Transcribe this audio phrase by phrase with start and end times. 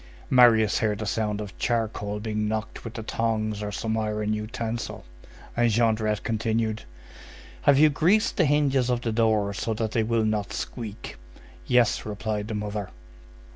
[0.31, 5.05] Marius heard a sound of charcoal being knocked with the tongs or some iron utensil,
[5.55, 6.85] and Jondrette continued:—
[7.61, 11.17] "Have you greased the hinges of the door so that they will not squeak?"
[11.67, 12.89] "Yes," replied the mother.